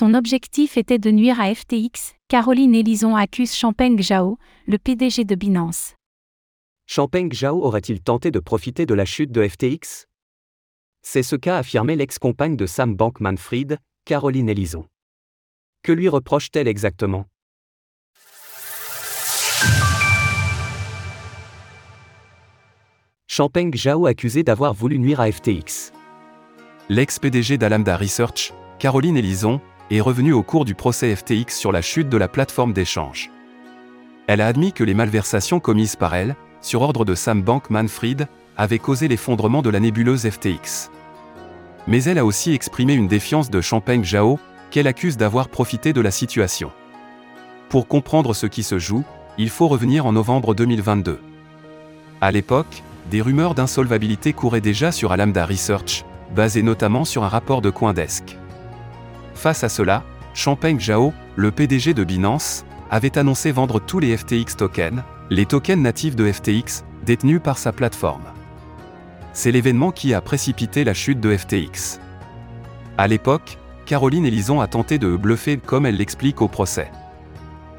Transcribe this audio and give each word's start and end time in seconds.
Son 0.00 0.14
objectif 0.14 0.78
était 0.78 0.98
de 0.98 1.10
nuire 1.10 1.38
à 1.42 1.54
FTX. 1.54 2.14
Caroline 2.28 2.74
Elison 2.74 3.16
accuse 3.16 3.54
Champagne 3.54 4.00
Zhao, 4.00 4.38
le 4.66 4.78
PDG 4.78 5.24
de 5.26 5.34
Binance. 5.34 5.94
Champagne 6.86 7.30
Zhao 7.30 7.62
aurait-il 7.62 8.00
tenté 8.00 8.30
de 8.30 8.38
profiter 8.38 8.86
de 8.86 8.94
la 8.94 9.04
chute 9.04 9.30
de 9.30 9.46
FTX 9.46 10.06
C'est 11.02 11.22
ce 11.22 11.36
qu'a 11.36 11.58
affirmé 11.58 11.96
l'ex-compagne 11.96 12.56
de 12.56 12.64
Sam 12.64 12.96
Bankman-Fried, 12.96 13.76
Caroline 14.06 14.48
Elison. 14.48 14.86
Que 15.82 15.92
lui 15.92 16.08
reproche-t-elle 16.08 16.66
exactement? 16.66 17.26
Champagne 23.26 23.70
Zhao 23.76 24.06
accusé 24.06 24.44
d'avoir 24.44 24.72
voulu 24.72 24.98
nuire 24.98 25.20
à 25.20 25.30
FTX. 25.30 25.92
L'ex-PDG 26.88 27.58
d'Alamda 27.58 27.98
Research, 27.98 28.54
Caroline 28.78 29.18
Elison, 29.18 29.60
est 29.90 30.00
revenue 30.00 30.32
au 30.32 30.42
cours 30.42 30.64
du 30.64 30.74
procès 30.74 31.14
FTX 31.14 31.56
sur 31.56 31.72
la 31.72 31.82
chute 31.82 32.08
de 32.08 32.16
la 32.16 32.28
plateforme 32.28 32.72
d'échange. 32.72 33.30
Elle 34.26 34.40
a 34.40 34.46
admis 34.46 34.72
que 34.72 34.84
les 34.84 34.94
malversations 34.94 35.58
commises 35.58 35.96
par 35.96 36.14
elle, 36.14 36.36
sur 36.60 36.82
ordre 36.82 37.04
de 37.04 37.14
Sam 37.14 37.42
Bankman-Fried, 37.42 38.28
avaient 38.56 38.78
causé 38.78 39.08
l'effondrement 39.08 39.62
de 39.62 39.70
la 39.70 39.80
nébuleuse 39.80 40.28
FTX. 40.28 40.90
Mais 41.88 42.04
elle 42.04 42.18
a 42.18 42.24
aussi 42.24 42.52
exprimé 42.52 42.94
une 42.94 43.08
défiance 43.08 43.50
de 43.50 43.60
Champagne 43.60 44.04
Zhao, 44.04 44.38
qu'elle 44.70 44.86
accuse 44.86 45.16
d'avoir 45.16 45.48
profité 45.48 45.92
de 45.92 46.00
la 46.00 46.12
situation. 46.12 46.70
Pour 47.68 47.88
comprendre 47.88 48.34
ce 48.34 48.46
qui 48.46 48.62
se 48.62 48.78
joue, 48.78 49.02
il 49.38 49.48
faut 49.48 49.66
revenir 49.66 50.06
en 50.06 50.12
novembre 50.12 50.54
2022. 50.54 51.18
À 52.20 52.30
l'époque, 52.30 52.82
des 53.10 53.22
rumeurs 53.22 53.54
d'insolvabilité 53.54 54.32
couraient 54.32 54.60
déjà 54.60 54.92
sur 54.92 55.10
Alamda 55.10 55.46
Research, 55.46 56.04
basées 56.34 56.62
notamment 56.62 57.04
sur 57.04 57.24
un 57.24 57.28
rapport 57.28 57.62
de 57.62 57.70
Coindesk. 57.70 58.36
Face 59.40 59.64
à 59.64 59.70
cela, 59.70 60.02
Champagne 60.34 60.78
Zhao, 60.78 61.14
le 61.34 61.50
PDG 61.50 61.94
de 61.94 62.04
Binance, 62.04 62.66
avait 62.90 63.16
annoncé 63.16 63.52
vendre 63.52 63.80
tous 63.80 63.98
les 63.98 64.14
FTX 64.14 64.54
tokens, 64.58 65.02
les 65.30 65.46
tokens 65.46 65.80
natifs 65.80 66.14
de 66.14 66.30
FTX, 66.30 66.84
détenus 67.06 67.40
par 67.42 67.56
sa 67.56 67.72
plateforme. 67.72 68.26
C'est 69.32 69.50
l'événement 69.50 69.92
qui 69.92 70.12
a 70.12 70.20
précipité 70.20 70.84
la 70.84 70.92
chute 70.92 71.20
de 71.20 71.34
FTX. 71.34 72.00
À 72.98 73.08
l'époque, 73.08 73.56
Caroline 73.86 74.26
Elison 74.26 74.60
a 74.60 74.66
tenté 74.66 74.98
de 74.98 75.16
bluffer 75.16 75.56
comme 75.56 75.86
elle 75.86 75.96
l'explique 75.96 76.42
au 76.42 76.48
procès. 76.48 76.92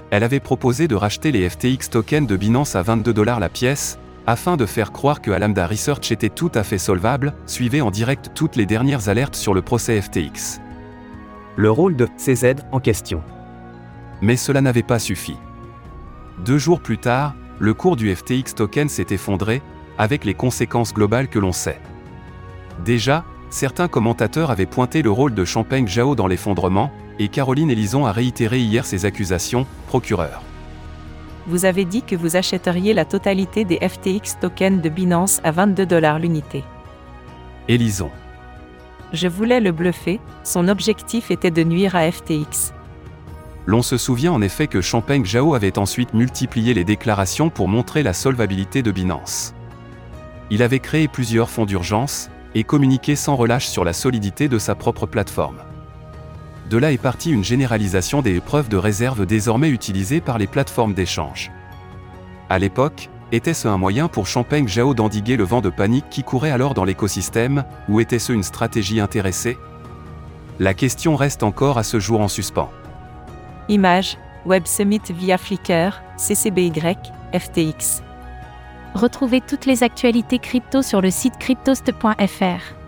Elle 0.10 0.24
avait 0.24 0.40
proposé 0.40 0.88
de 0.88 0.96
racheter 0.96 1.32
les 1.32 1.48
FTX 1.48 1.92
tokens 1.92 2.26
de 2.26 2.38
Binance 2.38 2.76
à 2.76 2.82
22 2.82 3.14
dollars 3.14 3.40
la 3.40 3.50
pièce, 3.50 4.00
afin 4.26 4.58
de 4.58 4.66
faire 4.66 4.92
croire 4.92 5.22
que 5.22 5.30
Alamda 5.30 5.68
Research 5.68 6.12
était 6.12 6.30
tout 6.30 6.52
à 6.56 6.64
fait 6.64 6.80
solvable, 6.80 7.36
suivez 7.46 7.82
en 7.82 7.92
direct 7.92 8.32
toutes 8.34 8.56
les 8.56 8.66
dernières 8.66 9.10
alertes 9.10 9.36
sur 9.36 9.54
le 9.54 9.62
procès 9.62 10.02
FTX. 10.02 10.60
Le 11.58 11.70
rôle 11.70 11.98
de 11.98 12.08
CZ 12.18 12.64
en 12.72 12.80
question. 12.80 13.22
Mais 14.22 14.38
cela 14.38 14.62
n'avait 14.62 14.84
pas 14.84 15.00
suffi. 15.00 15.36
Deux 16.46 16.58
jours 16.58 16.80
plus 16.80 16.98
tard, 16.98 17.36
le 17.60 17.74
cours 17.74 17.98
du 17.98 18.16
FTX 18.16 18.56
token 18.56 18.88
s'est 18.88 19.08
effondré, 19.10 19.62
avec 19.98 20.24
les 20.24 20.34
conséquences 20.34 20.94
globales 20.94 21.28
que 21.28 21.40
l'on 21.40 21.52
sait. 21.52 21.80
Déjà, 22.86 23.26
certains 23.50 23.90
commentateurs 23.90 24.50
avaient 24.50 24.66
pointé 24.66 25.02
le 25.02 25.12
rôle 25.12 25.34
de 25.34 25.44
Champagne 25.44 25.88
Zhao 25.88 26.16
dans 26.16 26.28
l'effondrement, 26.28 26.90
et 27.20 27.28
Caroline 27.28 27.70
Elison 27.70 28.06
a 28.06 28.14
réitéré 28.14 28.60
hier 28.60 28.86
ses 28.86 29.06
accusations, 29.06 29.68
procureur. 29.88 30.42
Vous 31.48 31.66
avez 31.66 31.84
dit 31.84 32.02
que 32.02 32.16
vous 32.16 32.38
achèteriez 32.38 32.94
la 32.94 33.04
totalité 33.04 33.66
des 33.66 33.78
FTX 33.78 34.40
tokens 34.40 34.82
de 34.82 34.90
Binance 34.90 35.42
à 35.44 35.52
22 35.52 35.86
dollars 35.86 36.20
l'unité. 36.20 36.64
Elison. 37.68 38.10
Je 39.14 39.28
voulais 39.28 39.60
le 39.60 39.72
bluffer, 39.72 40.20
son 40.44 40.68
objectif 40.68 41.32
était 41.32 41.52
de 41.52 41.64
nuire 41.64 41.96
à 41.96 42.10
FTX. 42.10 42.74
L'on 43.66 43.82
se 43.82 43.98
souvient 43.98 44.32
en 44.32 44.42
effet 44.42 44.68
que 44.68 44.82
Champagne 44.82 45.26
Zhao 45.26 45.54
avait 45.54 45.78
ensuite 45.78 46.14
multiplié 46.14 46.74
les 46.74 46.84
déclarations 46.84 47.50
pour 47.50 47.68
montrer 47.68 48.04
la 48.04 48.14
solvabilité 48.14 48.82
de 48.82 48.92
Binance. 48.92 49.54
Il 50.50 50.64
avait 50.64 50.80
créé 50.80 51.08
plusieurs 51.08 51.50
fonds 51.50 51.66
d'urgence, 51.66 52.30
et 52.56 52.64
communiqué 52.64 53.16
sans 53.16 53.36
relâche 53.36 53.68
sur 53.68 53.84
la 53.84 53.94
solidité 53.94 54.48
de 54.48 54.60
sa 54.60 54.76
propre 54.76 55.06
plateforme. 55.06 55.62
De 56.70 56.78
là 56.78 56.92
est 56.92 57.02
partie 57.02 57.32
une 57.32 57.44
généralisation 57.44 58.22
des 58.22 58.40
preuves 58.40 58.70
de 58.70 58.78
réserve 58.78 59.26
désormais 59.26 59.70
utilisées 59.70 60.22
par 60.22 60.38
les 60.38 60.48
plateformes 60.48 60.94
d'échange. 60.94 61.52
À 62.50 62.60
l'époque, 62.60 63.10
était-ce 63.32 63.68
un 63.68 63.78
moyen 63.78 64.08
pour 64.08 64.28
Champagne 64.28 64.68
Zhao 64.68 64.94
d'endiguer 64.94 65.38
le 65.38 65.44
vent 65.44 65.62
de 65.62 65.70
panique 65.70 66.10
qui 66.10 66.24
courait 66.24 66.52
alors 66.52 66.74
dans 66.74 66.84
l'écosystème, 66.84 67.64
ou 67.88 68.00
était-ce 68.00 68.34
une 68.34 68.44
stratégie 68.44 69.00
intéressée? 69.00 69.58
La 70.60 70.74
question 70.74 71.16
reste 71.16 71.44
encore 71.44 71.78
à 71.78 71.84
ce 71.84 72.00
jour 72.00 72.22
en 72.22 72.28
suspens. 72.28 72.70
Image, 73.70 74.18
Web 74.46 74.66
Summit 74.66 75.02
via 75.10 75.38
Flickr, 75.38 76.02
CCBY, 76.18 76.72
FTX. 77.34 78.04
Retrouvez 78.94 79.42
toutes 79.42 79.66
les 79.66 79.84
actualités 79.84 80.40
crypto 80.40 80.82
sur 80.82 81.02
le 81.02 81.10
site 81.10 81.38
cryptost.fr. 81.40 82.81